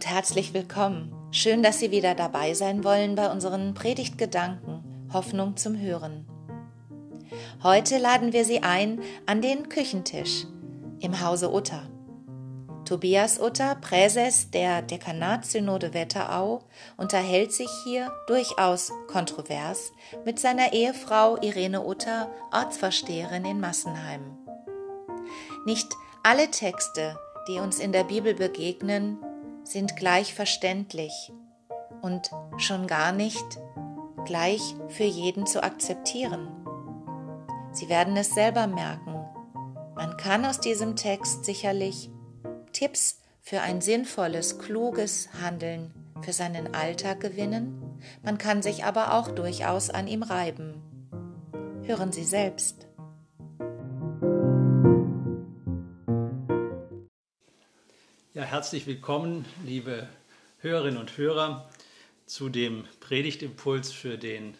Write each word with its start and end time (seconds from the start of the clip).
und 0.00 0.08
herzlich 0.08 0.54
willkommen. 0.54 1.12
Schön, 1.30 1.62
dass 1.62 1.78
Sie 1.78 1.90
wieder 1.90 2.14
dabei 2.14 2.54
sein 2.54 2.84
wollen 2.84 3.16
bei 3.16 3.30
unseren 3.30 3.74
Predigtgedanken 3.74 4.82
Hoffnung 5.12 5.58
zum 5.58 5.78
Hören. 5.78 6.26
Heute 7.62 7.98
laden 7.98 8.32
wir 8.32 8.46
Sie 8.46 8.62
ein 8.62 9.02
an 9.26 9.42
den 9.42 9.68
Küchentisch 9.68 10.46
im 11.00 11.20
Hause 11.20 11.52
Utter. 11.52 11.82
Tobias 12.86 13.38
Utter, 13.38 13.74
Präses 13.74 14.50
der 14.50 14.80
Dekanatssynode 14.80 15.92
Wetterau, 15.92 16.62
unterhält 16.96 17.52
sich 17.52 17.68
hier 17.84 18.10
durchaus 18.26 18.90
kontrovers 19.06 19.92
mit 20.24 20.40
seiner 20.40 20.72
Ehefrau 20.72 21.36
Irene 21.42 21.84
Utter, 21.84 22.30
Ortsvorsteherin 22.54 23.44
in 23.44 23.60
Massenheim. 23.60 24.38
Nicht 25.66 25.92
alle 26.22 26.50
Texte, 26.50 27.18
die 27.48 27.58
uns 27.58 27.78
in 27.78 27.92
der 27.92 28.04
Bibel 28.04 28.32
begegnen, 28.32 29.18
sind 29.64 29.96
gleich 29.96 30.34
verständlich 30.34 31.32
und 32.02 32.30
schon 32.58 32.86
gar 32.86 33.12
nicht 33.12 33.58
gleich 34.24 34.74
für 34.88 35.04
jeden 35.04 35.46
zu 35.46 35.62
akzeptieren. 35.62 36.48
Sie 37.72 37.88
werden 37.88 38.16
es 38.16 38.34
selber 38.34 38.66
merken. 38.66 39.14
Man 39.94 40.16
kann 40.16 40.44
aus 40.44 40.60
diesem 40.60 40.96
Text 40.96 41.44
sicherlich 41.44 42.10
Tipps 42.72 43.20
für 43.40 43.60
ein 43.60 43.80
sinnvolles, 43.80 44.58
kluges 44.58 45.28
Handeln 45.42 45.94
für 46.22 46.32
seinen 46.32 46.74
Alltag 46.74 47.20
gewinnen, 47.20 47.90
man 48.22 48.38
kann 48.38 48.62
sich 48.62 48.84
aber 48.84 49.14
auch 49.14 49.28
durchaus 49.28 49.90
an 49.90 50.06
ihm 50.06 50.22
reiben. 50.22 50.82
Hören 51.84 52.12
Sie 52.12 52.24
selbst. 52.24 52.86
Herzlich 58.60 58.86
willkommen, 58.86 59.46
liebe 59.64 60.06
Hörerinnen 60.58 61.00
und 61.00 61.16
Hörer, 61.16 61.70
zu 62.26 62.50
dem 62.50 62.84
Predigtimpuls 63.00 63.90
für 63.90 64.18
den 64.18 64.54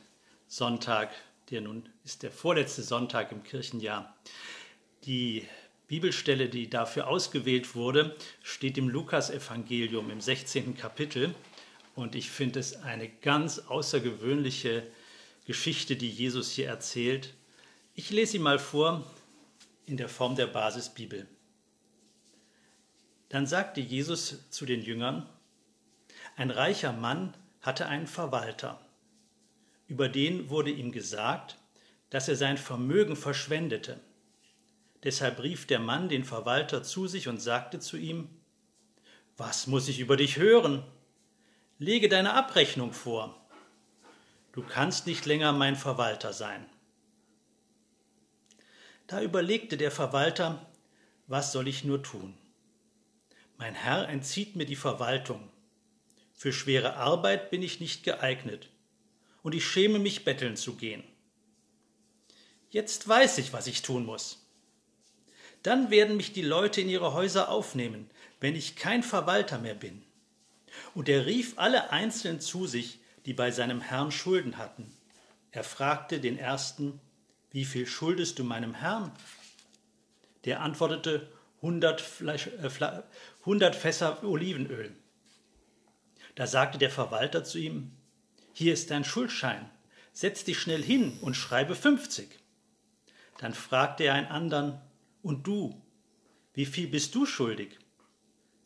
Sonntag, 0.49 1.11
der 1.51 1.61
nun 1.61 1.87
ist 2.03 2.23
der 2.23 2.31
vorletzte 2.31 2.83
Sonntag 2.83 3.31
im 3.31 3.43
Kirchenjahr. 3.43 4.17
Die 5.05 5.47
Bibelstelle, 5.87 6.49
die 6.49 6.71
dafür 6.71 7.09
ausgewählt 7.09 7.75
wurde, 7.75 8.17
steht 8.43 8.79
im 8.79 8.89
Lukasevangelium 8.89 10.11
im 10.11 10.23
16. 10.23 10.79
Kapitel. 10.79 11.35
Und 11.95 12.15
ich 12.15 12.31
finde 12.31 12.59
es 12.59 12.83
eine 12.83 13.07
ganz 13.07 13.59
außergewöhnliche 13.59 14.83
Geschichte, 15.45 15.97
die 15.97 16.09
Jesus 16.09 16.53
hier 16.53 16.69
erzählt. 16.69 17.35
Ich 17.95 18.09
lese 18.09 18.33
sie 18.33 18.39
mal 18.39 18.59
vor 18.59 19.05
in 19.85 19.99
der 19.99 20.09
Form 20.09 20.37
der 20.37 20.47
Basisbibel. 20.47 21.29
Dann 23.31 23.47
sagte 23.47 23.81
Jesus 23.81 24.51
zu 24.51 24.67
den 24.67 24.83
Jüngern, 24.83 25.27
ein 26.37 26.51
reicher 26.51 26.93
Mann 26.93 27.35
hatte 27.61 27.87
einen 27.87 28.07
Verwalter. 28.07 28.81
Über 29.87 30.09
den 30.09 30.51
wurde 30.51 30.71
ihm 30.71 30.93
gesagt, 30.93 31.57
dass 32.11 32.29
er 32.29 32.37
sein 32.37 32.59
Vermögen 32.59 33.17
verschwendete. 33.17 34.01
Deshalb 35.05 35.43
rief 35.43 35.67
der 35.67 35.79
Mann 35.79 36.09
den 36.09 36.25
Verwalter 36.25 36.83
zu 36.83 37.07
sich 37.07 37.29
und 37.29 37.41
sagte 37.41 37.79
zu 37.79 37.97
ihm, 37.97 38.29
Was 39.37 39.67
muss 39.67 39.89
ich 39.89 40.01
über 40.01 40.17
dich 40.17 40.37
hören? 40.37 40.83
Lege 41.79 42.09
deine 42.09 42.35
Abrechnung 42.35 42.93
vor. 42.93 43.41
Du 44.53 44.63
kannst 44.63 45.07
nicht 45.07 45.25
länger 45.25 45.53
mein 45.53 45.77
Verwalter 45.77 46.33
sein. 46.33 46.67
Da 49.07 49.23
überlegte 49.23 49.77
der 49.77 49.91
Verwalter, 49.91 50.67
was 51.29 51.53
soll 51.53 51.69
ich 51.69 51.85
nur 51.85 52.03
tun? 52.03 52.37
Mein 53.61 53.75
Herr 53.75 54.09
entzieht 54.09 54.57
mir 54.57 54.65
die 54.65 54.75
Verwaltung. 54.75 55.51
Für 56.33 56.51
schwere 56.51 56.97
Arbeit 56.97 57.51
bin 57.51 57.63
ich 57.63 57.79
nicht 57.79 58.05
geeignet, 58.05 58.71
und 59.43 59.55
ich 59.55 59.67
schäme 59.67 59.99
mich, 59.99 60.25
betteln 60.25 60.57
zu 60.57 60.77
gehen. 60.77 61.05
Jetzt 62.71 63.07
weiß 63.07 63.37
ich, 63.37 63.53
was 63.53 63.67
ich 63.67 63.83
tun 63.83 64.07
muss. 64.07 64.47
Dann 65.63 65.91
werden 65.91 66.17
mich 66.17 66.33
die 66.33 66.41
Leute 66.41 66.81
in 66.81 66.89
ihre 66.89 67.13
Häuser 67.13 67.51
aufnehmen, 67.51 68.09
wenn 68.41 68.57
ich 68.57 68.77
kein 68.77 69.03
Verwalter 69.03 69.59
mehr 69.59 69.75
bin. 69.75 70.03
Und 70.95 71.11
er 71.11 71.27
rief 71.27 71.53
alle 71.59 71.91
Einzelnen 71.91 72.41
zu 72.41 72.67
sich, 72.67 73.01
die 73.27 73.35
bei 73.35 73.51
seinem 73.51 73.83
Herrn 73.83 74.11
Schulden 74.11 74.57
hatten. 74.57 74.91
Er 75.51 75.65
fragte 75.65 76.19
den 76.19 76.39
ersten, 76.39 76.99
wie 77.51 77.67
viel 77.67 77.87
schuldest 77.87 78.39
du 78.39 78.45
meinem 78.45 78.73
Herrn? 78.73 79.13
Der 80.47 80.63
antwortete, 80.63 81.31
hundert, 81.63 82.01
Fleisch, 82.01 82.47
äh, 82.47 83.03
hundert 83.45 83.77
Fässer 83.77 84.23
Olivenöl. 84.25 84.95
Da 86.35 86.47
sagte 86.47 86.79
der 86.79 86.91
Verwalter 86.91 87.45
zu 87.45 87.59
ihm, 87.59 87.93
hier 88.53 88.73
ist 88.73 88.91
dein 88.91 89.05
Schuldschein, 89.05 89.71
setz 90.13 90.45
dich 90.45 90.59
schnell 90.59 90.83
hin 90.83 91.19
und 91.21 91.35
schreibe 91.35 91.75
fünfzig. 91.75 92.39
Dann 93.39 93.55
fragte 93.55 94.05
er 94.05 94.15
einen 94.15 94.27
anderen, 94.27 94.81
und 95.23 95.47
du, 95.47 95.81
wie 96.55 96.67
viel 96.67 96.89
bist 96.89 97.15
du 97.15 97.27
schuldig? 97.27 97.79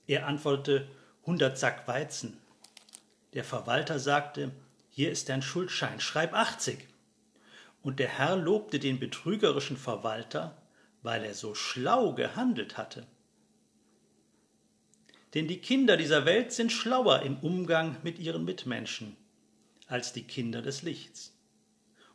Er 0.07 0.27
antwortete, 0.27 0.89
hundert 1.27 1.59
Sack 1.59 1.89
Weizen. 1.89 2.39
Der 3.33 3.45
Verwalter 3.45 3.99
sagte, 3.99 4.53
hier 4.91 5.11
ist 5.11 5.29
dein 5.29 5.43
Schuldschein, 5.43 6.01
schreib 6.01 6.35
achtzig. 6.35 6.87
Und 7.83 7.99
der 7.99 8.09
Herr 8.09 8.37
lobte 8.37 8.79
den 8.79 9.01
betrügerischen 9.01 9.77
Verwalter, 9.77 10.57
weil 11.05 11.23
er 11.23 11.35
so 11.35 11.55
schlau 11.55 12.15
gehandelt 12.15 12.77
hatte. 12.79 13.07
Denn 15.35 15.47
die 15.47 15.59
Kinder 15.59 15.97
dieser 15.97 16.25
Welt 16.25 16.51
sind 16.51 16.73
schlauer 16.73 17.23
im 17.23 17.37
Umgang 17.37 17.97
mit 18.03 18.19
ihren 18.19 18.45
Mitmenschen 18.45 19.17
als 19.87 20.15
die 20.15 20.23
Kinder 20.23 20.63
des 20.63 20.83
Lichts. 20.83 21.37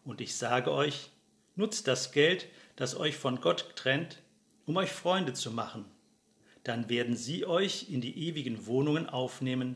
Und 0.03 0.21
ich 0.21 0.35
sage 0.35 0.71
euch, 0.71 1.11
nutzt 1.55 1.87
das 1.87 2.11
Geld, 2.11 2.47
das 2.75 2.95
euch 2.95 3.15
von 3.15 3.41
Gott 3.41 3.75
trennt, 3.75 4.23
um 4.65 4.75
euch 4.77 4.91
Freunde 4.91 5.33
zu 5.33 5.51
machen. 5.51 5.85
Dann 6.63 6.89
werden 6.89 7.15
sie 7.15 7.45
euch 7.45 7.91
in 7.91 8.01
die 8.01 8.27
ewigen 8.27 8.65
Wohnungen 8.65 9.07
aufnehmen, 9.07 9.75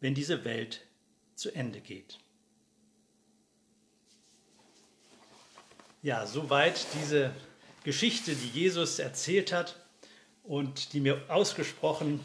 wenn 0.00 0.14
diese 0.14 0.44
Welt 0.44 0.86
zu 1.34 1.54
Ende 1.54 1.82
geht. 1.82 2.18
Ja, 6.02 6.26
soweit 6.26 6.86
diese 6.94 7.30
Geschichte, 7.84 8.34
die 8.34 8.48
Jesus 8.48 8.98
erzählt 8.98 9.52
hat 9.52 9.76
und 10.42 10.92
die 10.94 11.00
mir 11.00 11.22
ausgesprochen 11.28 12.20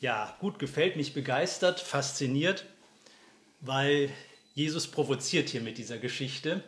ja, 0.00 0.34
gut 0.40 0.58
gefällt, 0.58 0.96
mich 0.96 1.12
begeistert, 1.12 1.80
fasziniert, 1.80 2.64
weil 3.60 4.10
Jesus 4.54 4.86
provoziert 4.86 5.50
hier 5.50 5.60
mit 5.60 5.76
dieser 5.76 5.98
Geschichte 5.98 6.64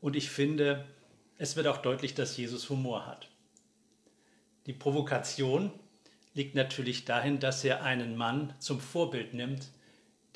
und 0.00 0.16
ich 0.16 0.28
finde, 0.28 0.86
es 1.38 1.56
wird 1.56 1.68
auch 1.68 1.78
deutlich, 1.78 2.14
dass 2.14 2.36
Jesus 2.36 2.68
Humor 2.68 3.06
hat. 3.06 3.28
Die 4.66 4.72
Provokation 4.72 5.72
liegt 6.34 6.54
natürlich 6.54 7.04
dahin, 7.04 7.40
dass 7.40 7.64
er 7.64 7.82
einen 7.82 8.16
Mann 8.16 8.54
zum 8.58 8.80
Vorbild 8.80 9.34
nimmt, 9.34 9.68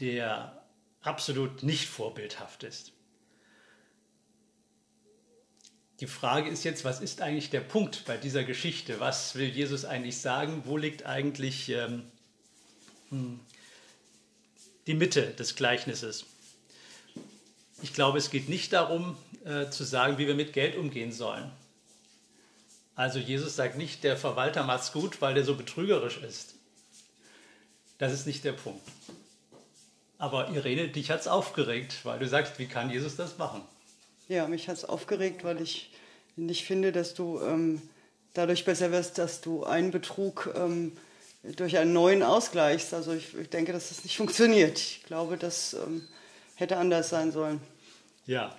der 0.00 0.64
absolut 1.02 1.62
nicht 1.62 1.86
vorbildhaft 1.86 2.62
ist. 2.62 2.92
Die 6.00 6.06
Frage 6.06 6.50
ist 6.50 6.64
jetzt, 6.64 6.84
was 6.84 7.00
ist 7.00 7.20
eigentlich 7.20 7.50
der 7.50 7.60
Punkt 7.60 8.04
bei 8.04 8.16
dieser 8.16 8.42
Geschichte? 8.42 8.98
Was 8.98 9.36
will 9.36 9.48
Jesus 9.48 9.84
eigentlich 9.84 10.18
sagen? 10.18 10.62
Wo 10.64 10.76
liegt 10.76 11.06
eigentlich 11.06 11.68
ähm, 11.68 12.02
hm, 13.10 13.38
die 14.86 14.94
Mitte 14.94 15.22
des 15.22 15.54
Gleichnisses? 15.54 16.26
Ich 17.82 17.92
glaube, 17.92 18.18
es 18.18 18.30
geht 18.30 18.48
nicht 18.48 18.72
darum 18.72 19.16
äh, 19.44 19.70
zu 19.70 19.84
sagen, 19.84 20.18
wie 20.18 20.26
wir 20.26 20.34
mit 20.34 20.52
Geld 20.52 20.76
umgehen 20.76 21.12
sollen. 21.12 21.50
Also 22.96 23.18
Jesus 23.18 23.54
sagt 23.56 23.76
nicht, 23.76 24.04
der 24.04 24.16
Verwalter 24.16 24.62
macht's 24.64 24.92
gut, 24.92 25.20
weil 25.20 25.34
der 25.34 25.44
so 25.44 25.54
betrügerisch 25.54 26.18
ist. 26.18 26.54
Das 27.98 28.12
ist 28.12 28.26
nicht 28.26 28.44
der 28.44 28.52
Punkt. 28.52 28.86
Aber 30.18 30.48
Irene, 30.50 30.88
dich 30.88 31.10
hat's 31.10 31.26
aufgeregt, 31.26 32.04
weil 32.04 32.18
du 32.18 32.28
sagst, 32.28 32.58
wie 32.58 32.66
kann 32.66 32.90
Jesus 32.90 33.16
das 33.16 33.38
machen? 33.38 33.62
Ja, 34.28 34.46
mich 34.48 34.68
hat's 34.68 34.84
aufgeregt, 34.84 35.44
weil 35.44 35.60
ich 35.60 35.90
nicht 36.36 36.64
finde, 36.64 36.92
dass 36.92 37.14
du 37.14 37.40
ähm, 37.40 37.82
dadurch 38.32 38.64
besser 38.64 38.90
wirst, 38.90 39.18
dass 39.18 39.40
du 39.40 39.64
einen 39.64 39.90
Betrug 39.90 40.52
ähm, 40.56 40.92
durch 41.42 41.76
einen 41.78 41.92
neuen 41.92 42.22
ausgleichst. 42.22 42.94
Also 42.94 43.12
ich, 43.12 43.36
ich, 43.36 43.50
denke, 43.50 43.72
dass 43.72 43.90
das 43.90 44.04
nicht 44.04 44.16
funktioniert. 44.16 44.78
Ich 44.78 45.02
glaube, 45.06 45.36
das 45.36 45.74
ähm, 45.74 46.06
hätte 46.54 46.76
anders 46.78 47.10
sein 47.10 47.32
sollen. 47.32 47.60
Ja, 48.26 48.58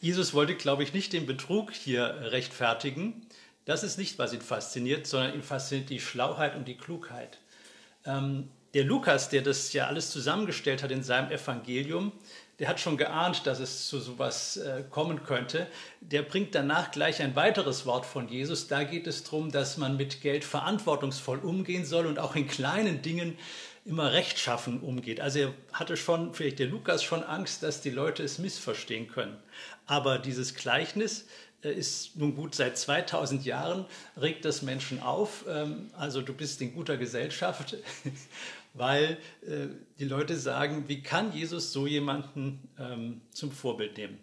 Jesus 0.00 0.34
wollte, 0.34 0.56
glaube 0.56 0.82
ich, 0.82 0.92
nicht 0.92 1.12
den 1.12 1.26
Betrug 1.26 1.72
hier 1.72 2.04
rechtfertigen. 2.32 3.26
Das 3.64 3.84
ist 3.84 3.98
nicht, 3.98 4.18
was 4.18 4.32
ihn 4.32 4.40
fasziniert, 4.40 5.06
sondern 5.06 5.34
ihn 5.34 5.44
fasziniert 5.44 5.90
die 5.90 6.00
Schlauheit 6.00 6.56
und 6.56 6.66
die 6.66 6.76
Klugheit. 6.76 7.38
Ähm, 8.04 8.48
der 8.74 8.84
Lukas, 8.84 9.28
der 9.28 9.42
das 9.42 9.72
ja 9.72 9.86
alles 9.86 10.10
zusammengestellt 10.10 10.82
hat 10.82 10.90
in 10.90 11.02
seinem 11.02 11.30
Evangelium, 11.30 12.12
der 12.58 12.68
hat 12.68 12.80
schon 12.80 12.96
geahnt, 12.96 13.46
dass 13.46 13.58
es 13.58 13.88
zu 13.88 13.98
sowas 13.98 14.56
äh, 14.56 14.84
kommen 14.88 15.24
könnte. 15.24 15.66
Der 16.00 16.22
bringt 16.22 16.54
danach 16.54 16.90
gleich 16.90 17.20
ein 17.20 17.34
weiteres 17.34 17.86
Wort 17.86 18.06
von 18.06 18.28
Jesus. 18.28 18.68
Da 18.68 18.84
geht 18.84 19.06
es 19.06 19.24
darum, 19.24 19.50
dass 19.50 19.78
man 19.78 19.96
mit 19.96 20.20
Geld 20.20 20.44
verantwortungsvoll 20.44 21.38
umgehen 21.38 21.84
soll 21.84 22.06
und 22.06 22.18
auch 22.18 22.36
in 22.36 22.46
kleinen 22.46 23.02
Dingen 23.02 23.36
immer 23.84 24.12
rechtschaffen 24.12 24.80
umgeht. 24.80 25.20
Also 25.20 25.40
er 25.40 25.54
hatte 25.72 25.96
schon, 25.96 26.34
vielleicht 26.34 26.60
der 26.60 26.68
Lukas, 26.68 27.02
schon 27.02 27.24
Angst, 27.24 27.62
dass 27.62 27.80
die 27.80 27.90
Leute 27.90 28.22
es 28.22 28.38
missverstehen 28.38 29.08
können. 29.08 29.36
Aber 29.86 30.18
dieses 30.18 30.54
Gleichnis 30.54 31.26
äh, 31.62 31.72
ist 31.72 32.16
nun 32.16 32.36
gut 32.36 32.54
seit 32.54 32.78
2000 32.78 33.44
Jahren, 33.44 33.86
regt 34.20 34.44
das 34.44 34.62
Menschen 34.62 35.02
auf. 35.02 35.44
Ähm, 35.48 35.90
also 35.96 36.22
du 36.22 36.32
bist 36.32 36.60
in 36.60 36.74
guter 36.74 36.96
Gesellschaft, 36.96 37.76
weil 38.74 39.18
äh, 39.42 39.68
die 39.98 40.04
Leute 40.04 40.36
sagen, 40.36 40.88
wie 40.88 41.02
kann 41.02 41.32
Jesus 41.32 41.72
so 41.72 41.86
jemanden 41.86 42.68
ähm, 42.78 43.22
zum 43.30 43.52
Vorbild 43.52 43.96
nehmen? 43.96 44.18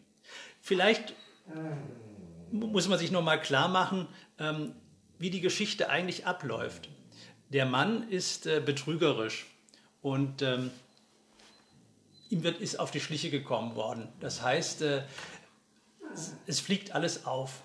Vielleicht 0.62 1.16
muss 2.52 2.88
man 2.88 3.00
sich 3.00 3.10
nochmal 3.10 3.42
klar 3.42 3.68
machen, 3.68 4.08
ähm, 4.38 4.76
wie 5.18 5.32
die 5.32 5.42
Geschichte 5.42 5.90
eigentlich 5.90 6.28
abläuft. 6.28 6.90
Der 7.50 7.66
Mann 7.66 8.08
ist 8.10 8.46
äh, 8.46 8.62
betrügerisch 8.64 9.48
und 10.02 10.42
ihm 10.42 12.44
wird, 12.44 12.62
ist 12.62 12.80
auf 12.80 12.92
die 12.92 13.00
Schliche 13.00 13.32
gekommen 13.32 13.76
worden. 13.76 14.08
Das 14.20 14.44
heißt, 14.44 14.84
es 16.46 16.60
fliegt 16.60 16.94
alles 16.94 17.26
auf. 17.26 17.64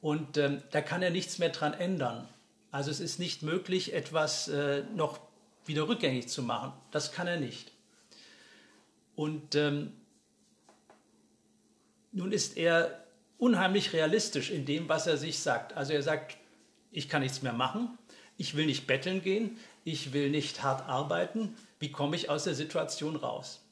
Und 0.00 0.36
ähm, 0.36 0.62
da 0.70 0.82
kann 0.82 1.02
er 1.02 1.10
nichts 1.10 1.38
mehr 1.38 1.48
dran 1.48 1.74
ändern. 1.74 2.28
Also 2.70 2.90
es 2.90 3.00
ist 3.00 3.18
nicht 3.18 3.42
möglich, 3.42 3.94
etwas 3.94 4.48
äh, 4.48 4.84
noch 4.94 5.18
wieder 5.66 5.88
rückgängig 5.88 6.28
zu 6.28 6.42
machen. 6.42 6.72
Das 6.90 7.12
kann 7.12 7.26
er 7.26 7.38
nicht. 7.38 7.72
Und 9.14 9.54
ähm, 9.54 9.92
nun 12.12 12.32
ist 12.32 12.56
er 12.56 13.04
unheimlich 13.38 13.92
realistisch 13.92 14.50
in 14.50 14.64
dem, 14.64 14.88
was 14.88 15.06
er 15.06 15.16
sich 15.16 15.38
sagt. 15.38 15.74
Also 15.76 15.92
er 15.92 16.02
sagt, 16.02 16.36
ich 16.90 17.08
kann 17.08 17.22
nichts 17.22 17.42
mehr 17.42 17.52
machen, 17.52 17.98
ich 18.38 18.56
will 18.56 18.66
nicht 18.66 18.86
betteln 18.86 19.22
gehen, 19.22 19.58
ich 19.84 20.12
will 20.12 20.30
nicht 20.30 20.62
hart 20.62 20.88
arbeiten. 20.88 21.56
Wie 21.78 21.92
komme 21.92 22.16
ich 22.16 22.30
aus 22.30 22.44
der 22.44 22.54
Situation 22.54 23.16
raus? 23.16 23.62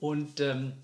Und 0.00 0.40
ähm, 0.40 0.74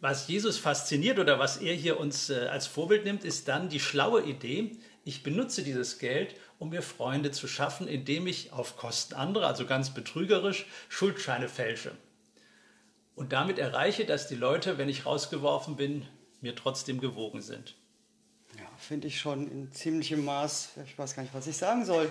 was 0.00 0.28
Jesus 0.28 0.58
fasziniert 0.58 1.18
oder 1.18 1.38
was 1.38 1.58
er 1.58 1.74
hier 1.74 1.98
uns 2.00 2.30
äh, 2.30 2.48
als 2.48 2.66
Vorbild 2.66 3.04
nimmt, 3.04 3.24
ist 3.24 3.48
dann 3.48 3.68
die 3.68 3.80
schlaue 3.80 4.22
Idee, 4.22 4.72
ich 5.04 5.22
benutze 5.22 5.62
dieses 5.62 5.98
Geld, 5.98 6.34
um 6.58 6.70
mir 6.70 6.82
Freunde 6.82 7.30
zu 7.30 7.46
schaffen, 7.46 7.86
indem 7.86 8.26
ich 8.26 8.52
auf 8.52 8.76
Kosten 8.76 9.14
anderer, 9.14 9.46
also 9.46 9.66
ganz 9.66 9.90
betrügerisch, 9.90 10.66
Schuldscheine 10.88 11.48
fälsche. 11.48 11.92
Und 13.14 13.32
damit 13.32 13.58
erreiche, 13.58 14.06
dass 14.06 14.28
die 14.28 14.34
Leute, 14.34 14.78
wenn 14.78 14.88
ich 14.88 15.06
rausgeworfen 15.06 15.76
bin, 15.76 16.06
mir 16.40 16.54
trotzdem 16.56 17.00
gewogen 17.00 17.42
sind. 17.42 17.74
Ja, 18.58 18.66
finde 18.78 19.08
ich 19.08 19.20
schon 19.20 19.50
in 19.50 19.72
ziemlichem 19.72 20.24
Maß. 20.24 20.70
Ich 20.86 20.98
weiß 20.98 21.14
gar 21.14 21.22
nicht, 21.22 21.34
was 21.34 21.46
ich 21.46 21.56
sagen 21.56 21.84
soll. 21.84 22.10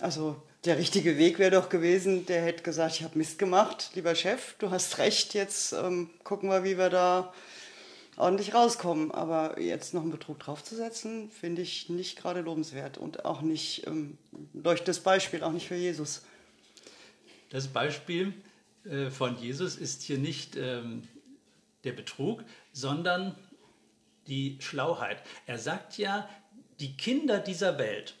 Also 0.00 0.40
der 0.64 0.78
richtige 0.78 1.18
Weg 1.18 1.38
wäre 1.38 1.50
doch 1.50 1.68
gewesen, 1.68 2.26
der 2.26 2.42
hätte 2.42 2.62
gesagt, 2.62 2.96
ich 2.96 3.02
habe 3.02 3.18
Mist 3.18 3.38
gemacht, 3.38 3.90
lieber 3.94 4.14
Chef, 4.14 4.54
du 4.58 4.70
hast 4.70 4.98
recht, 4.98 5.34
jetzt 5.34 5.72
ähm, 5.72 6.10
gucken 6.24 6.50
wir, 6.50 6.62
wie 6.62 6.78
wir 6.78 6.88
da 6.88 7.32
ordentlich 8.18 8.54
rauskommen. 8.54 9.10
Aber 9.10 9.60
jetzt 9.60 9.94
noch 9.94 10.02
einen 10.02 10.10
Betrug 10.10 10.38
draufzusetzen, 10.38 11.30
finde 11.30 11.62
ich 11.62 11.88
nicht 11.88 12.18
gerade 12.18 12.40
lobenswert 12.40 12.98
und 12.98 13.24
auch 13.24 13.40
nicht 13.42 13.86
ähm, 13.86 14.18
durch 14.52 14.82
das 14.84 15.00
Beispiel, 15.00 15.42
auch 15.42 15.52
nicht 15.52 15.68
für 15.68 15.76
Jesus. 15.76 16.22
Das 17.50 17.68
Beispiel 17.68 18.34
äh, 18.84 19.10
von 19.10 19.38
Jesus 19.38 19.76
ist 19.76 20.02
hier 20.02 20.18
nicht 20.18 20.56
ähm, 20.56 21.06
der 21.84 21.92
Betrug, 21.92 22.44
sondern 22.72 23.34
die 24.26 24.58
Schlauheit. 24.60 25.22
Er 25.46 25.58
sagt 25.58 25.96
ja, 25.96 26.28
die 26.80 26.96
Kinder 26.96 27.38
dieser 27.38 27.78
Welt, 27.78 28.14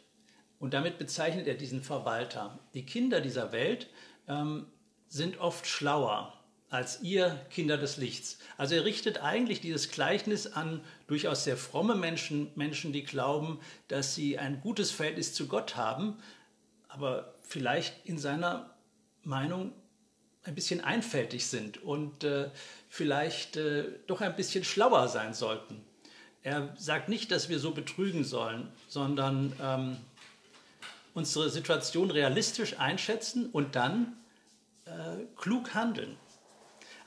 und 0.58 0.74
damit 0.74 0.98
bezeichnet 0.98 1.46
er 1.46 1.54
diesen 1.54 1.82
Verwalter. 1.82 2.58
Die 2.74 2.84
Kinder 2.84 3.20
dieser 3.20 3.52
Welt 3.52 3.88
ähm, 4.26 4.66
sind 5.08 5.38
oft 5.38 5.66
schlauer 5.66 6.37
als 6.70 7.00
ihr 7.00 7.40
Kinder 7.50 7.78
des 7.78 7.96
Lichts. 7.96 8.38
Also 8.56 8.74
er 8.74 8.84
richtet 8.84 9.22
eigentlich 9.22 9.60
dieses 9.60 9.90
Gleichnis 9.90 10.46
an 10.46 10.82
durchaus 11.06 11.44
sehr 11.44 11.56
fromme 11.56 11.94
Menschen, 11.94 12.50
Menschen, 12.56 12.92
die 12.92 13.04
glauben, 13.04 13.58
dass 13.88 14.14
sie 14.14 14.38
ein 14.38 14.60
gutes 14.60 14.90
Verhältnis 14.90 15.32
zu 15.32 15.46
Gott 15.46 15.76
haben, 15.76 16.18
aber 16.88 17.34
vielleicht 17.42 18.06
in 18.06 18.18
seiner 18.18 18.70
Meinung 19.22 19.72
ein 20.44 20.54
bisschen 20.54 20.82
einfältig 20.82 21.46
sind 21.46 21.82
und 21.82 22.24
äh, 22.24 22.50
vielleicht 22.88 23.56
äh, 23.56 23.84
doch 24.06 24.20
ein 24.20 24.36
bisschen 24.36 24.64
schlauer 24.64 25.08
sein 25.08 25.34
sollten. 25.34 25.84
Er 26.42 26.74
sagt 26.78 27.08
nicht, 27.08 27.30
dass 27.30 27.48
wir 27.48 27.58
so 27.58 27.72
betrügen 27.72 28.24
sollen, 28.24 28.68
sondern 28.88 29.52
ähm, 29.60 29.96
unsere 31.14 31.50
Situation 31.50 32.10
realistisch 32.10 32.78
einschätzen 32.78 33.50
und 33.50 33.74
dann 33.74 34.16
äh, 34.86 34.90
klug 35.36 35.74
handeln. 35.74 36.16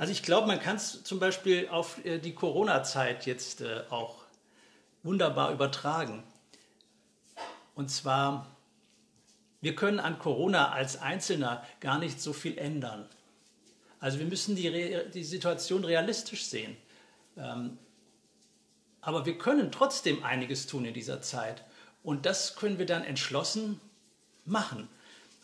Also 0.02 0.14
ich 0.14 0.24
glaube, 0.24 0.48
man 0.48 0.60
kann 0.60 0.78
es 0.78 1.04
zum 1.04 1.20
Beispiel 1.20 1.68
auf 1.70 2.04
äh, 2.04 2.18
die 2.18 2.34
Corona-Zeit 2.34 3.28
jetzt 3.28 3.62
äh, 3.62 3.84
auch 3.92 4.24
wunderbar 5.04 5.52
übertragen. 5.52 6.24
Und 7.76 7.92
zwar, 7.92 8.48
wir 9.62 9.76
können 9.76 10.00
an 10.00 10.18
Corona 10.18 10.72
als 10.72 11.00
Einzelner 11.00 11.64
gar 11.82 12.00
nicht 12.00 12.20
so 12.20 12.34
viel 12.34 12.58
ändern. 12.58 13.08
Also 14.00 14.18
wir 14.18 14.26
müssen 14.26 14.56
die, 14.56 14.98
die 15.14 15.24
Situation 15.24 15.86
realistisch 15.86 16.46
sehen. 16.46 16.76
Ähm, 17.38 17.78
aber 19.02 19.28
wir 19.28 19.38
können 19.38 19.72
trotzdem 19.72 20.24
einiges 20.24 20.66
tun 20.66 20.86
in 20.86 20.96
dieser 20.96 21.22
Zeit. 21.22 21.64
Und 22.02 22.26
das 22.26 22.56
können 22.56 22.80
wir 22.80 22.88
dann 22.88 23.04
entschlossen 23.04 23.80
machen. 24.46 24.90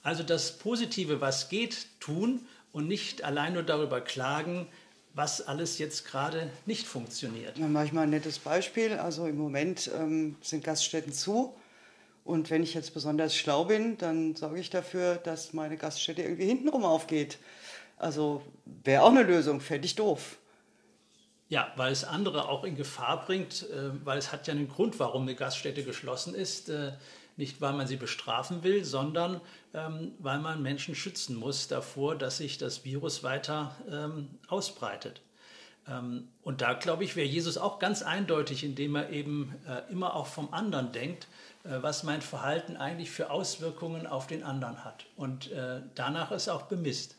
Also 0.02 0.24
das 0.24 0.58
Positive, 0.58 1.22
was 1.22 1.48
geht, 1.50 2.00
tun 2.00 2.48
und 2.78 2.88
nicht 2.88 3.24
allein 3.24 3.54
nur 3.54 3.64
darüber 3.64 4.02
klagen, 4.02 4.68
was 5.16 5.42
alles 5.42 5.80
jetzt 5.80 6.06
gerade 6.06 6.52
nicht 6.68 6.86
funktioniert. 6.86 7.58
Dann 7.58 7.74
mache 7.74 7.86
ich 7.86 7.92
mal 7.92 8.04
ein 8.04 8.12
nettes 8.12 8.38
Beispiel. 8.38 8.94
Also 8.94 9.26
im 9.26 9.36
Moment 9.36 9.90
ähm, 9.98 10.36
sind 10.42 10.64
Gaststätten 10.64 11.12
zu. 11.12 11.56
Und 12.24 12.52
wenn 12.52 12.62
ich 12.62 12.76
jetzt 12.76 12.94
besonders 12.94 13.36
schlau 13.36 13.66
bin, 13.66 13.98
dann 13.98 14.36
sorge 14.36 14.60
ich 14.60 14.70
dafür, 14.70 15.16
dass 15.16 15.54
meine 15.54 15.76
Gaststätte 15.76 16.22
irgendwie 16.22 16.46
hintenrum 16.46 16.86
aufgeht. 16.86 17.40
Also 17.98 18.44
wäre 18.84 19.02
auch 19.02 19.10
eine 19.10 19.24
Lösung, 19.24 19.60
fände 19.60 19.88
ich 19.88 19.96
doof. 19.96 20.38
Ja, 21.50 21.74
weil 21.78 21.92
es 21.92 22.04
andere 22.04 22.48
auch 22.48 22.64
in 22.64 22.76
Gefahr 22.76 23.26
bringt, 23.26 23.68
äh, 23.72 24.06
weil 24.06 24.20
es 24.20 24.32
hat 24.32 24.46
ja 24.46 24.54
einen 24.54 24.68
Grund, 24.68 25.00
warum 25.00 25.24
eine 25.24 25.34
Gaststätte 25.34 25.84
geschlossen 25.84 26.36
ist. 26.36 26.70
Äh, 26.70 26.92
nicht, 27.38 27.62
weil 27.62 27.74
man 27.74 27.88
sie 27.88 27.96
bestrafen 27.96 28.64
will, 28.64 28.84
sondern 28.84 29.42
ähm, 29.74 30.14
weil 30.20 30.40
man 30.40 30.62
Menschen 30.62 30.96
schützen 30.96 31.36
muss 31.36 31.68
davor, 31.68 32.16
dass 32.16 32.38
sich 32.38 32.58
das 32.58 32.84
Virus 32.84 33.24
weiter 33.24 33.76
ähm, 33.90 34.30
ausbreitet. 34.48 35.22
Ähm, 35.88 36.28
und 36.44 36.62
da, 36.62 36.74
glaube 36.74 37.04
ich, 37.04 37.16
wäre 37.16 37.28
Jesus 37.28 37.58
auch 37.58 37.80
ganz 37.80 38.02
eindeutig, 38.02 38.64
indem 38.64 38.96
er 38.96 39.10
eben 39.10 39.56
äh, 39.68 39.92
immer 39.92 40.16
auch 40.16 40.28
vom 40.28 40.54
anderen 40.54 40.92
denkt, 40.92 41.28
äh, 41.64 41.82
was 41.82 42.04
mein 42.04 42.22
Verhalten 42.22 42.76
eigentlich 42.76 43.12
für 43.12 43.30
Auswirkungen 43.30 44.08
auf 44.08 44.28
den 44.28 44.44
anderen 44.44 44.84
hat. 44.84 45.06
Und 45.16 45.52
äh, 45.52 45.82
danach 45.96 46.32
ist 46.32 46.50
auch 46.50 46.64
bemisst. 46.64 47.16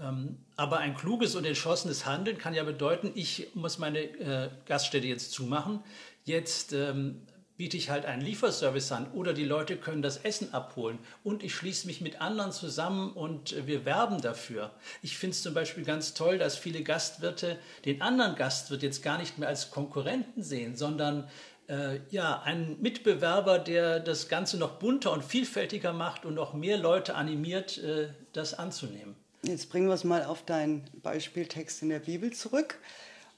Ähm, 0.00 0.38
aber 0.56 0.78
ein 0.78 0.94
kluges 0.94 1.34
und 1.34 1.44
entschlossenes 1.44 2.06
Handeln 2.06 2.38
kann 2.38 2.54
ja 2.54 2.62
bedeuten, 2.62 3.10
ich 3.14 3.48
muss 3.54 3.78
meine 3.78 4.00
äh, 4.00 4.50
Gaststätte 4.66 5.06
jetzt 5.06 5.32
zumachen. 5.32 5.80
Jetzt 6.24 6.72
ähm, 6.72 7.22
biete 7.58 7.76
ich 7.76 7.90
halt 7.90 8.06
einen 8.06 8.22
Lieferservice 8.22 8.92
an 8.92 9.10
oder 9.12 9.34
die 9.34 9.44
Leute 9.44 9.76
können 9.76 10.00
das 10.00 10.16
Essen 10.18 10.54
abholen 10.54 10.98
und 11.24 11.42
ich 11.42 11.54
schließe 11.54 11.86
mich 11.88 12.00
mit 12.00 12.20
anderen 12.20 12.52
zusammen 12.52 13.12
und 13.12 13.66
wir 13.66 13.84
werben 13.84 14.22
dafür. 14.22 14.70
Ich 15.02 15.18
finde 15.18 15.34
es 15.34 15.42
zum 15.42 15.54
Beispiel 15.54 15.84
ganz 15.84 16.14
toll, 16.14 16.38
dass 16.38 16.56
viele 16.56 16.82
Gastwirte 16.82 17.58
den 17.84 18.00
anderen 18.00 18.36
Gastwirt 18.36 18.82
jetzt 18.82 19.02
gar 19.02 19.18
nicht 19.18 19.38
mehr 19.38 19.48
als 19.48 19.70
Konkurrenten 19.72 20.42
sehen, 20.42 20.76
sondern 20.76 21.28
äh, 21.68 21.98
ja, 22.10 22.40
einen 22.42 22.80
Mitbewerber, 22.80 23.58
der 23.58 23.98
das 24.00 24.28
Ganze 24.28 24.56
noch 24.56 24.78
bunter 24.78 25.12
und 25.12 25.24
vielfältiger 25.24 25.92
macht 25.92 26.24
und 26.24 26.34
noch 26.34 26.54
mehr 26.54 26.78
Leute 26.78 27.16
animiert, 27.16 27.78
äh, 27.78 28.08
das 28.32 28.54
anzunehmen. 28.54 29.16
Jetzt 29.42 29.68
bringen 29.68 29.88
wir 29.88 29.94
es 29.94 30.04
mal 30.04 30.24
auf 30.24 30.44
deinen 30.44 30.84
Beispieltext 31.02 31.82
in 31.82 31.88
der 31.88 32.00
Bibel 32.00 32.32
zurück. 32.32 32.78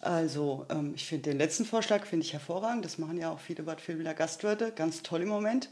Also 0.00 0.66
ähm, 0.70 0.92
ich 0.94 1.06
finde 1.06 1.30
den 1.30 1.38
letzten 1.38 1.64
Vorschlag 1.64 2.06
finde 2.06 2.24
ich 2.24 2.32
hervorragend. 2.32 2.84
Das 2.84 2.98
machen 2.98 3.18
ja 3.18 3.30
auch 3.30 3.40
viele 3.40 3.62
Bad 3.62 3.86
Vilbiller 3.86 4.14
Gastwirte, 4.14 4.72
ganz 4.72 5.02
toll 5.02 5.22
im 5.22 5.28
Moment. 5.28 5.68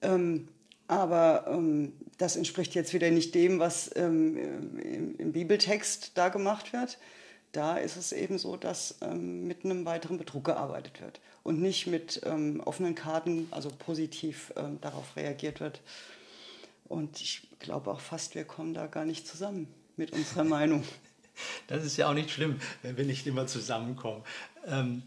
Ähm, 0.00 0.48
aber 0.88 1.46
ähm, 1.48 1.92
das 2.18 2.36
entspricht 2.36 2.74
jetzt 2.74 2.94
wieder 2.94 3.10
nicht 3.10 3.34
dem, 3.34 3.58
was 3.58 3.90
ähm, 3.96 4.36
im, 4.36 5.16
im, 5.16 5.32
Bibeltext 5.32 6.12
da 6.14 6.28
gemacht 6.28 6.72
wird. 6.72 6.98
Da 7.52 7.76
ist 7.76 7.96
es 7.96 8.12
eben 8.12 8.38
so, 8.38 8.56
dass 8.56 8.96
ähm, 9.00 9.46
mit 9.46 9.64
einem 9.64 9.84
weiteren 9.84 10.18
Betrug 10.18 10.44
gearbeitet 10.44 11.00
wird 11.00 11.20
und 11.42 11.60
nicht 11.60 11.86
mit 11.86 12.22
ähm, 12.24 12.60
offenen 12.64 12.94
Karten, 12.94 13.46
also 13.50 13.70
positiv 13.70 14.52
darauf 14.80 15.16
reagiert 15.16 15.60
wird. 15.60 15.80
Und 16.86 17.20
ich 17.20 17.48
glaube 17.60 17.90
auch 17.90 18.00
fast, 18.00 18.34
wir 18.34 18.44
kommen 18.44 18.74
da 18.74 18.86
gar 18.86 19.04
nicht 19.04 19.26
zusammen 19.26 19.68
mit 19.96 20.12
unserer 20.12 20.44
Meinung. 20.44 20.84
Das 21.66 21.84
ist 21.84 21.96
ja 21.96 22.08
auch 22.08 22.14
nicht 22.14 22.30
schlimm, 22.30 22.60
wenn 22.82 22.96
wir 22.96 23.04
nicht 23.04 23.26
immer 23.26 23.46
zusammenkommen. 23.46 24.22
Ähm, 24.66 25.02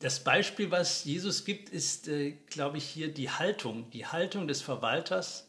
das 0.00 0.22
Beispiel, 0.22 0.70
was 0.70 1.04
Jesus 1.04 1.44
gibt, 1.44 1.70
ist, 1.70 2.08
äh, 2.08 2.32
glaube 2.48 2.78
ich, 2.78 2.84
hier 2.84 3.12
die 3.12 3.30
Haltung, 3.30 3.90
die 3.90 4.06
Haltung 4.06 4.46
des 4.46 4.60
Verwalters, 4.62 5.48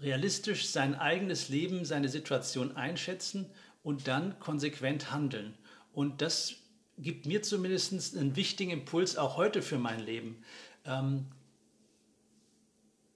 realistisch 0.00 0.68
sein 0.68 0.94
eigenes 0.94 1.48
Leben, 1.48 1.84
seine 1.84 2.08
Situation 2.08 2.76
einschätzen 2.76 3.46
und 3.82 4.08
dann 4.08 4.38
konsequent 4.38 5.12
handeln. 5.12 5.54
Und 5.92 6.22
das 6.22 6.54
gibt 6.98 7.26
mir 7.26 7.42
zumindest 7.42 8.16
einen 8.16 8.36
wichtigen 8.36 8.70
Impuls 8.70 9.16
auch 9.16 9.36
heute 9.36 9.62
für 9.62 9.78
mein 9.78 10.00
Leben. 10.00 10.42
Ähm, 10.84 11.26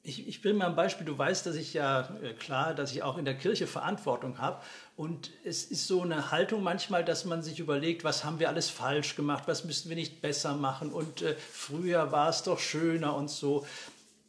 ich, 0.06 0.28
ich 0.28 0.42
bringe 0.42 0.58
mal 0.58 0.66
ein 0.66 0.76
Beispiel. 0.76 1.06
Du 1.06 1.16
weißt, 1.16 1.46
dass 1.46 1.56
ich 1.56 1.72
ja 1.72 2.14
äh, 2.22 2.34
klar, 2.34 2.74
dass 2.74 2.92
ich 2.92 3.02
auch 3.02 3.16
in 3.16 3.24
der 3.24 3.36
Kirche 3.36 3.66
Verantwortung 3.66 4.38
habe. 4.38 4.60
Und 4.96 5.30
es 5.44 5.64
ist 5.64 5.86
so 5.86 6.02
eine 6.02 6.30
Haltung 6.30 6.62
manchmal, 6.62 7.04
dass 7.04 7.24
man 7.24 7.42
sich 7.42 7.58
überlegt, 7.58 8.04
was 8.04 8.22
haben 8.22 8.38
wir 8.38 8.50
alles 8.50 8.68
falsch 8.68 9.16
gemacht, 9.16 9.44
was 9.46 9.64
müssten 9.64 9.88
wir 9.88 9.96
nicht 9.96 10.20
besser 10.20 10.54
machen. 10.54 10.92
Und 10.92 11.22
äh, 11.22 11.34
früher 11.50 12.12
war 12.12 12.28
es 12.28 12.42
doch 12.42 12.60
schöner 12.60 13.16
und 13.16 13.30
so. 13.30 13.66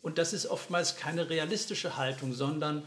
Und 0.01 0.17
das 0.17 0.31
ist 0.31 0.47
oftmals 0.47 0.95
keine 0.95 1.29
realistische 1.29 1.97
Haltung, 1.97 2.33
sondern 2.33 2.83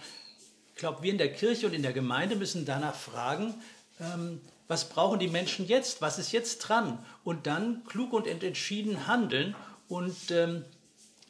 ich 0.71 0.81
glaube, 0.81 1.03
wir 1.03 1.13
in 1.13 1.19
der 1.19 1.33
Kirche 1.33 1.67
und 1.67 1.75
in 1.75 1.83
der 1.83 1.93
Gemeinde 1.93 2.37
müssen 2.37 2.65
danach 2.65 2.95
fragen, 2.95 3.55
ähm, 4.01 4.41
was 4.67 4.89
brauchen 4.89 5.19
die 5.19 5.29
Menschen 5.29 5.67
jetzt, 5.67 6.01
was 6.01 6.19
ist 6.19 6.33
jetzt 6.33 6.59
dran? 6.59 7.05
Und 7.23 7.47
dann 7.47 7.85
klug 7.85 8.15
und 8.15 8.27
entschieden 8.27 9.07
handeln 9.07 9.55
und 9.89 10.31
ähm, 10.31 10.65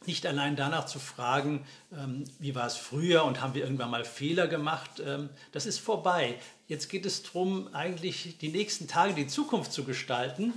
nicht 0.08 0.26
allein 0.26 0.56
danach 0.56 0.86
zu 0.86 0.98
fragen, 0.98 1.64
ähm, 1.92 2.24
wie 2.40 2.56
war 2.56 2.66
es 2.66 2.76
früher 2.76 3.24
und 3.24 3.40
haben 3.40 3.54
wir 3.54 3.62
irgendwann 3.62 3.90
mal 3.90 4.04
Fehler 4.04 4.48
gemacht. 4.48 5.00
Ähm, 5.04 5.28
das 5.52 5.66
ist 5.66 5.78
vorbei. 5.78 6.34
Jetzt 6.66 6.88
geht 6.88 7.06
es 7.06 7.22
darum, 7.22 7.72
eigentlich 7.72 8.38
die 8.38 8.48
nächsten 8.48 8.88
Tage, 8.88 9.14
die 9.14 9.28
Zukunft 9.28 9.72
zu 9.72 9.84
gestalten 9.84 10.52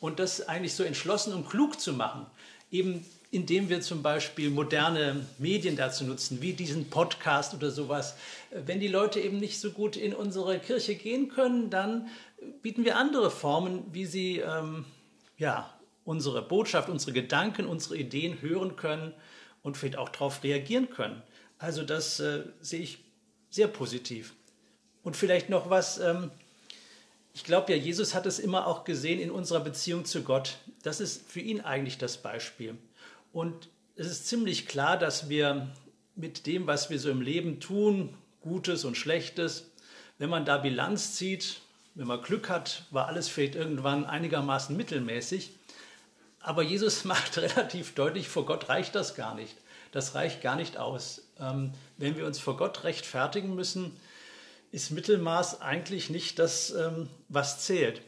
und 0.00 0.18
das 0.18 0.48
eigentlich 0.48 0.74
so 0.74 0.84
entschlossen 0.84 1.34
und 1.34 1.48
klug 1.48 1.78
zu 1.78 1.92
machen. 1.92 2.26
Eben 2.70 3.04
indem 3.32 3.70
wir 3.70 3.80
zum 3.80 4.02
Beispiel 4.02 4.50
moderne 4.50 5.24
Medien 5.38 5.74
dazu 5.74 6.04
nutzen, 6.04 6.42
wie 6.42 6.52
diesen 6.52 6.90
Podcast 6.90 7.54
oder 7.54 7.70
sowas. 7.70 8.14
Wenn 8.50 8.78
die 8.78 8.88
Leute 8.88 9.20
eben 9.20 9.38
nicht 9.38 9.58
so 9.58 9.70
gut 9.70 9.96
in 9.96 10.14
unsere 10.14 10.58
Kirche 10.58 10.94
gehen 10.94 11.30
können, 11.30 11.70
dann 11.70 12.08
bieten 12.60 12.84
wir 12.84 12.98
andere 12.98 13.30
Formen, 13.30 13.84
wie 13.90 14.04
sie 14.04 14.38
ähm, 14.38 14.84
ja, 15.38 15.72
unsere 16.04 16.42
Botschaft, 16.42 16.88
unsere 16.88 17.12
Gedanken, 17.12 17.66
unsere 17.66 17.96
Ideen 17.96 18.40
hören 18.40 18.76
können 18.76 19.12
und 19.62 19.76
vielleicht 19.76 19.96
auch 19.96 20.08
darauf 20.08 20.42
reagieren 20.42 20.90
können. 20.90 21.22
Also 21.58 21.84
das 21.84 22.18
äh, 22.20 22.44
sehe 22.60 22.80
ich 22.80 22.98
sehr 23.50 23.68
positiv. 23.68 24.34
Und 25.02 25.16
vielleicht 25.16 25.48
noch 25.48 25.70
was, 25.70 25.98
ähm, 25.98 26.30
ich 27.34 27.44
glaube 27.44 27.72
ja, 27.72 27.78
Jesus 27.78 28.14
hat 28.14 28.26
es 28.26 28.38
immer 28.38 28.66
auch 28.66 28.84
gesehen 28.84 29.20
in 29.20 29.30
unserer 29.30 29.60
Beziehung 29.60 30.04
zu 30.04 30.22
Gott. 30.22 30.58
Das 30.82 31.00
ist 31.00 31.30
für 31.30 31.40
ihn 31.40 31.60
eigentlich 31.60 31.98
das 31.98 32.18
Beispiel. 32.18 32.76
Und 33.32 33.68
es 33.94 34.06
ist 34.06 34.26
ziemlich 34.26 34.66
klar, 34.66 34.98
dass 34.98 35.28
wir 35.28 35.68
mit 36.14 36.46
dem, 36.46 36.66
was 36.66 36.90
wir 36.90 36.98
so 36.98 37.10
im 37.10 37.20
Leben 37.20 37.60
tun, 37.60 38.14
Gutes 38.40 38.84
und 38.84 38.96
Schlechtes, 38.96 39.70
wenn 40.18 40.30
man 40.30 40.44
da 40.44 40.58
Bilanz 40.58 41.14
zieht, 41.14 41.60
wenn 41.94 42.06
man 42.06 42.22
Glück 42.22 42.48
hat, 42.48 42.84
war 42.90 43.06
alles 43.06 43.28
vielleicht 43.28 43.54
irgendwann 43.54 44.04
einigermaßen 44.04 44.76
mittelmäßig. 44.76 45.52
Aber 46.42 46.62
Jesus 46.62 47.04
macht 47.06 47.38
relativ 47.38 47.94
deutlich, 47.94 48.28
vor 48.28 48.44
Gott 48.44 48.68
reicht 48.68 48.94
das 48.94 49.14
gar 49.14 49.34
nicht. 49.34 49.56
Das 49.92 50.14
reicht 50.14 50.40
gar 50.40 50.56
nicht 50.56 50.76
aus. 50.78 51.22
Ähm, 51.38 51.72
wenn 51.98 52.16
wir 52.16 52.26
uns 52.26 52.38
vor 52.38 52.56
Gott 52.56 52.84
rechtfertigen 52.84 53.54
müssen, 53.54 53.96
ist 54.70 54.90
Mittelmaß 54.90 55.60
eigentlich 55.60 56.08
nicht 56.08 56.38
das, 56.38 56.70
ähm, 56.70 57.08
was 57.28 57.60
zählt. 57.64 58.00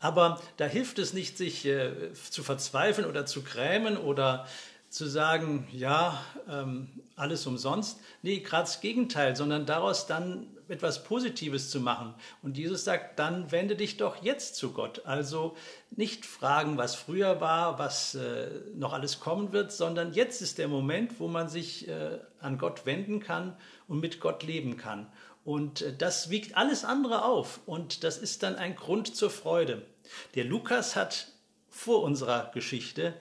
Aber 0.00 0.40
da 0.58 0.66
hilft 0.66 0.98
es 0.98 1.14
nicht, 1.14 1.38
sich 1.38 1.64
äh, 1.64 2.12
zu 2.12 2.42
verzweifeln 2.42 3.08
oder 3.08 3.24
zu 3.24 3.42
grämen 3.42 3.96
oder 3.96 4.46
zu 4.90 5.06
sagen, 5.06 5.66
ja, 5.72 6.22
ähm, 6.46 6.88
alles 7.16 7.46
umsonst. 7.46 7.98
Nee, 8.20 8.40
gerade 8.40 8.64
das 8.64 8.82
Gegenteil, 8.82 9.34
sondern 9.34 9.64
daraus 9.64 10.06
dann 10.06 10.46
etwas 10.68 11.04
Positives 11.04 11.70
zu 11.70 11.80
machen. 11.80 12.14
Und 12.42 12.56
Jesus 12.56 12.84
sagt, 12.84 13.18
dann 13.18 13.50
wende 13.52 13.76
dich 13.76 13.96
doch 13.96 14.22
jetzt 14.22 14.56
zu 14.56 14.72
Gott. 14.72 15.02
Also 15.04 15.56
nicht 15.90 16.26
fragen, 16.26 16.76
was 16.78 16.94
früher 16.94 17.40
war, 17.40 17.78
was 17.78 18.14
äh, 18.14 18.48
noch 18.74 18.92
alles 18.92 19.20
kommen 19.20 19.52
wird, 19.52 19.72
sondern 19.72 20.12
jetzt 20.12 20.42
ist 20.42 20.58
der 20.58 20.68
Moment, 20.68 21.20
wo 21.20 21.28
man 21.28 21.48
sich 21.48 21.88
äh, 21.88 22.18
an 22.40 22.58
Gott 22.58 22.86
wenden 22.86 23.20
kann 23.20 23.56
und 23.88 24.00
mit 24.00 24.20
Gott 24.20 24.42
leben 24.42 24.76
kann. 24.76 25.06
Und 25.44 25.82
äh, 25.82 25.94
das 25.96 26.30
wiegt 26.30 26.56
alles 26.56 26.84
andere 26.84 27.24
auf. 27.24 27.60
Und 27.66 28.04
das 28.04 28.18
ist 28.18 28.42
dann 28.42 28.56
ein 28.56 28.76
Grund 28.76 29.14
zur 29.14 29.30
Freude. 29.30 29.82
Der 30.34 30.44
Lukas 30.44 30.96
hat 30.96 31.28
vor 31.68 32.02
unserer 32.02 32.50
Geschichte 32.52 33.14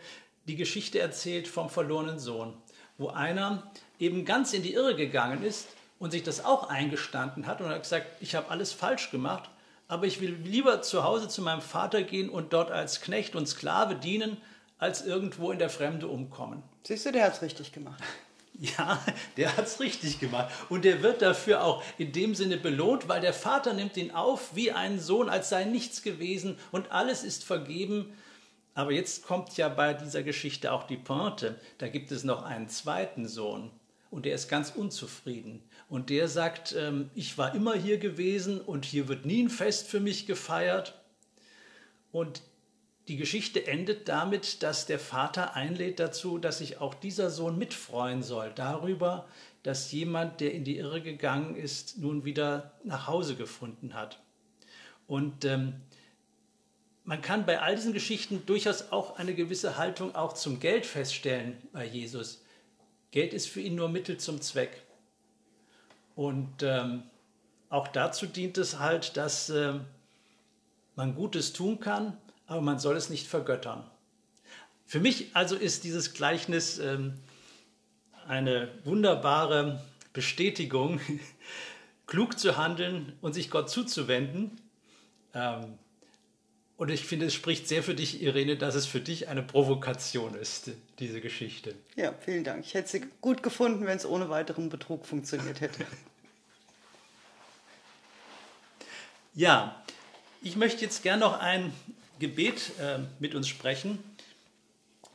die 0.45 0.55
Geschichte 0.55 0.99
erzählt 0.99 1.47
vom 1.47 1.69
verlorenen 1.69 2.19
Sohn, 2.19 2.53
wo 2.97 3.07
einer 3.07 3.71
eben 3.97 4.25
ganz 4.25 4.53
in 4.53 4.63
die 4.63 4.73
Irre 4.73 4.95
gegangen 4.95 5.43
ist 5.43 5.67
und 6.03 6.11
sich 6.11 6.21
das 6.21 6.43
auch 6.43 6.67
eingestanden 6.67 7.47
hat 7.47 7.61
und 7.61 7.69
hat 7.69 7.81
gesagt, 7.81 8.07
ich 8.19 8.35
habe 8.35 8.51
alles 8.51 8.73
falsch 8.73 9.09
gemacht, 9.09 9.49
aber 9.87 10.05
ich 10.05 10.19
will 10.19 10.37
lieber 10.43 10.81
zu 10.81 11.05
Hause 11.05 11.29
zu 11.29 11.41
meinem 11.41 11.61
Vater 11.61 12.03
gehen 12.03 12.29
und 12.29 12.51
dort 12.51 12.71
als 12.71 12.99
Knecht 12.99 13.37
und 13.37 13.47
Sklave 13.47 13.95
dienen, 13.95 14.35
als 14.77 15.05
irgendwo 15.05 15.49
in 15.49 15.59
der 15.59 15.69
Fremde 15.69 16.09
umkommen. 16.09 16.61
Siehst 16.83 17.05
du, 17.05 17.13
der 17.13 17.23
hat 17.23 17.35
es 17.35 17.41
richtig 17.41 17.71
gemacht. 17.71 18.03
Ja, 18.59 19.03
der 19.35 19.57
hat 19.57 19.65
es 19.65 19.79
richtig 19.79 20.19
gemacht. 20.19 20.53
Und 20.69 20.85
der 20.85 21.01
wird 21.01 21.23
dafür 21.23 21.63
auch 21.63 21.81
in 21.97 22.11
dem 22.11 22.35
Sinne 22.35 22.57
belohnt, 22.57 23.09
weil 23.09 23.19
der 23.19 23.33
Vater 23.33 23.73
nimmt 23.73 23.97
ihn 23.97 24.11
auf 24.11 24.55
wie 24.55 24.71
einen 24.71 24.99
Sohn, 24.99 25.27
als 25.27 25.49
sei 25.49 25.63
nichts 25.63 26.03
gewesen 26.03 26.59
und 26.71 26.91
alles 26.91 27.23
ist 27.23 27.43
vergeben. 27.43 28.13
Aber 28.75 28.91
jetzt 28.91 29.25
kommt 29.25 29.57
ja 29.57 29.69
bei 29.69 29.95
dieser 29.95 30.21
Geschichte 30.21 30.71
auch 30.71 30.83
die 30.83 30.97
Pointe. 30.97 31.59
Da 31.79 31.87
gibt 31.87 32.11
es 32.11 32.23
noch 32.23 32.43
einen 32.43 32.69
zweiten 32.69 33.27
Sohn 33.27 33.71
und 34.13 34.25
der 34.25 34.35
ist 34.35 34.47
ganz 34.47 34.69
unzufrieden. 34.69 35.63
Und 35.89 36.11
der 36.11 36.27
sagt, 36.27 36.75
ähm, 36.77 37.09
ich 37.15 37.37
war 37.39 37.55
immer 37.55 37.73
hier 37.73 37.97
gewesen 37.97 38.61
und 38.61 38.85
hier 38.85 39.07
wird 39.07 39.25
nie 39.25 39.41
ein 39.41 39.49
Fest 39.49 39.87
für 39.87 39.99
mich 39.99 40.27
gefeiert. 40.27 41.01
Und 42.11 42.43
die 43.07 43.17
Geschichte 43.17 43.65
endet 43.65 44.07
damit, 44.07 44.61
dass 44.61 44.85
der 44.85 44.99
Vater 44.99 45.55
einlädt 45.55 45.99
dazu, 45.99 46.37
dass 46.37 46.59
sich 46.59 46.79
auch 46.79 46.93
dieser 46.93 47.31
Sohn 47.31 47.57
mitfreuen 47.57 48.21
soll 48.21 48.51
darüber, 48.53 49.27
dass 49.63 49.91
jemand, 49.91 50.41
der 50.41 50.53
in 50.53 50.63
die 50.63 50.77
Irre 50.77 51.01
gegangen 51.01 51.55
ist, 51.55 51.97
nun 51.97 52.23
wieder 52.23 52.73
nach 52.83 53.07
Hause 53.07 53.35
gefunden 53.35 53.95
hat. 53.95 54.21
Und 55.07 55.43
ähm, 55.43 55.73
man 57.03 57.21
kann 57.23 57.47
bei 57.47 57.59
all 57.59 57.75
diesen 57.75 57.93
Geschichten 57.93 58.45
durchaus 58.45 58.91
auch 58.91 59.17
eine 59.17 59.33
gewisse 59.33 59.75
Haltung 59.75 60.13
auch 60.13 60.33
zum 60.33 60.59
Geld 60.59 60.85
feststellen 60.85 61.57
bei 61.71 61.83
Jesus. 61.83 62.42
Geld 63.13 63.35
ist 63.35 63.47
für 63.47 63.61
ihn 63.61 63.75
nur 63.75 63.89
Mittel 63.89 64.17
zum 64.17 64.41
Zweck. 64.41 64.81
Und 66.15 66.63
ähm, 66.63 67.03
auch 67.69 67.87
dazu 67.87 68.25
dient 68.25 68.57
es 68.57 68.79
halt, 68.79 69.17
dass 69.17 69.51
äh, 69.51 69.75
man 70.95 71.13
Gutes 71.13 71.53
tun 71.53 71.79
kann, 71.79 72.17
aber 72.47 72.61
man 72.61 72.79
soll 72.79 72.97
es 72.97 73.11
nicht 73.11 73.27
vergöttern. 73.27 73.83
Für 74.87 74.99
mich 74.99 75.35
also 75.35 75.55
ist 75.55 75.83
dieses 75.83 76.15
Gleichnis 76.15 76.79
ähm, 76.79 77.13
eine 78.27 78.69
wunderbare 78.83 79.79
Bestätigung, 80.13 80.99
klug 82.07 82.39
zu 82.39 82.57
handeln 82.57 83.13
und 83.21 83.33
sich 83.33 83.51
Gott 83.51 83.69
zuzuwenden. 83.69 84.59
Ähm, 85.35 85.77
und 86.83 86.89
ich 86.89 87.05
finde, 87.05 87.27
es 87.27 87.33
spricht 87.33 87.69
sehr 87.69 87.81
für 87.81 87.95
dich, 87.95 88.21
Irene, 88.21 88.57
dass 88.57 88.75
es 88.75 88.85
für 88.85 88.99
dich 88.99 89.29
eine 89.29 89.41
Provokation 89.41 90.35
ist, 90.35 90.71
diese 90.99 91.21
Geschichte. 91.21 91.75
Ja, 91.95 92.13
vielen 92.25 92.43
Dank. 92.43 92.65
Ich 92.65 92.73
hätte 92.73 92.89
sie 92.89 93.05
gut 93.21 93.41
gefunden, 93.41 93.85
wenn 93.85 93.95
es 93.95 94.05
ohne 94.05 94.29
weiteren 94.29 94.67
Betrug 94.67 95.05
funktioniert 95.05 95.61
hätte. 95.61 95.85
ja, 99.33 99.81
ich 100.41 100.57
möchte 100.57 100.81
jetzt 100.81 101.03
gerne 101.03 101.21
noch 101.21 101.39
ein 101.39 101.71
Gebet 102.19 102.73
äh, 102.81 102.99
mit 103.17 103.33
uns 103.33 103.47
sprechen. 103.47 104.03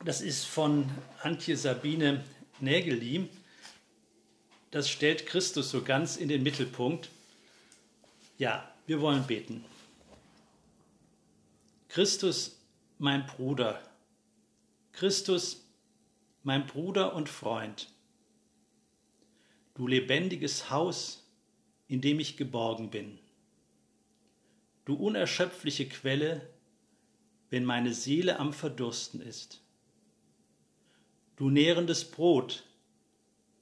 Das 0.06 0.22
ist 0.22 0.46
von 0.46 0.88
Antje 1.22 1.54
Sabine 1.54 2.24
Nägeli. 2.60 3.28
Das 4.70 4.88
stellt 4.88 5.26
Christus 5.26 5.70
so 5.70 5.82
ganz 5.82 6.16
in 6.16 6.30
den 6.30 6.42
Mittelpunkt. 6.42 7.10
Ja, 8.38 8.72
wir 8.86 9.02
wollen 9.02 9.24
beten. 9.26 9.66
Christus, 11.98 12.56
mein 12.98 13.26
Bruder. 13.26 13.82
Christus, 14.92 15.68
mein 16.44 16.64
Bruder 16.64 17.16
und 17.16 17.28
Freund. 17.28 17.92
Du 19.74 19.88
lebendiges 19.88 20.70
Haus, 20.70 21.28
in 21.88 22.00
dem 22.00 22.20
ich 22.20 22.36
geborgen 22.36 22.90
bin. 22.90 23.18
Du 24.84 24.94
unerschöpfliche 24.94 25.88
Quelle, 25.88 26.48
wenn 27.50 27.64
meine 27.64 27.92
Seele 27.92 28.38
am 28.38 28.52
Verdursten 28.52 29.20
ist. 29.20 29.60
Du 31.34 31.50
nährendes 31.50 32.08
Brot, 32.08 32.62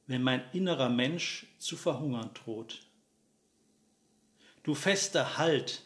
wenn 0.08 0.22
mein 0.22 0.42
innerer 0.52 0.90
Mensch 0.90 1.46
zu 1.56 1.74
verhungern 1.74 2.34
droht. 2.34 2.82
du 4.62 4.74
fester 4.74 5.38
Halt, 5.38 5.85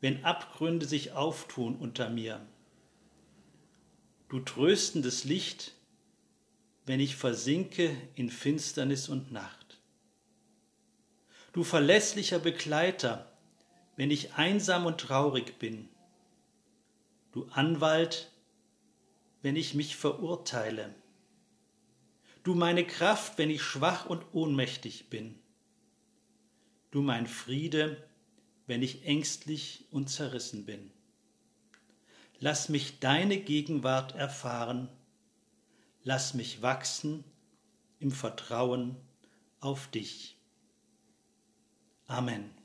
wenn 0.00 0.24
Abgründe 0.24 0.86
sich 0.86 1.12
auftun 1.12 1.76
unter 1.76 2.10
mir. 2.10 2.44
Du 4.28 4.40
tröstendes 4.40 5.24
Licht, 5.24 5.72
wenn 6.84 7.00
ich 7.00 7.16
versinke 7.16 7.96
in 8.14 8.30
Finsternis 8.30 9.08
und 9.08 9.32
Nacht. 9.32 9.78
Du 11.52 11.64
verlässlicher 11.64 12.38
Begleiter, 12.38 13.32
wenn 13.96 14.10
ich 14.10 14.34
einsam 14.34 14.86
und 14.86 15.00
traurig 15.00 15.58
bin. 15.58 15.88
Du 17.32 17.46
Anwalt, 17.50 18.30
wenn 19.42 19.56
ich 19.56 19.74
mich 19.74 19.96
verurteile. 19.96 20.94
Du 22.42 22.54
meine 22.54 22.86
Kraft, 22.86 23.38
wenn 23.38 23.50
ich 23.50 23.62
schwach 23.62 24.06
und 24.06 24.22
ohnmächtig 24.32 25.08
bin. 25.08 25.38
Du 26.90 27.02
mein 27.02 27.26
Friede, 27.26 28.05
wenn 28.66 28.82
ich 28.82 29.04
ängstlich 29.04 29.84
und 29.90 30.08
zerrissen 30.08 30.64
bin. 30.64 30.90
Lass 32.38 32.68
mich 32.68 32.98
deine 32.98 33.38
Gegenwart 33.38 34.14
erfahren, 34.14 34.88
lass 36.02 36.34
mich 36.34 36.62
wachsen 36.62 37.24
im 37.98 38.12
Vertrauen 38.12 38.96
auf 39.60 39.88
dich. 39.88 40.36
Amen. 42.06 42.55